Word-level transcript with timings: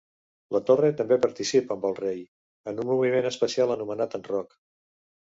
La 0.55 0.59
torre 0.67 0.87
també 1.01 1.17
participa, 1.25 1.75
amb 1.75 1.85
el 1.89 1.93
rei, 1.99 2.23
en 2.71 2.81
un 2.85 2.89
moviment 2.93 3.27
especial 3.31 3.75
anomenat 3.75 4.17
enroc. 4.21 4.57